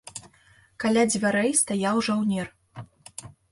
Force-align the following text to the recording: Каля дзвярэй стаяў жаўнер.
Каля 0.83 1.03
дзвярэй 1.11 1.53
стаяў 1.61 1.95
жаўнер. 2.09 2.53